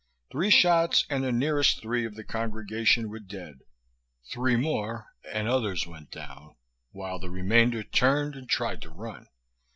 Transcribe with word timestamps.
Three 0.31 0.49
shots, 0.49 1.05
and 1.11 1.23
the 1.23 1.31
nearest 1.31 1.79
three 1.83 2.07
of 2.07 2.15
the 2.15 2.23
congregation 2.23 3.07
were 3.07 3.19
dead. 3.19 3.59
Three 4.33 4.55
more, 4.55 5.13
and 5.31 5.47
others 5.47 5.85
went 5.85 6.09
down, 6.09 6.55
while 6.89 7.19
the 7.19 7.29
remainder 7.29 7.83
turned 7.83 8.33
and 8.33 8.49
tried 8.49 8.81
to 8.81 8.89
run. 8.89 9.27